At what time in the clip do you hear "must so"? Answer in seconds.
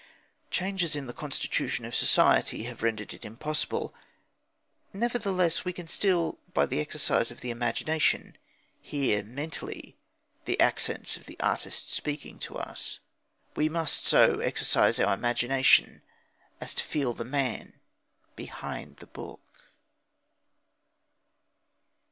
13.69-14.39